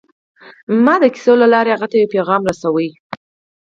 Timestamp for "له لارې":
1.41-1.69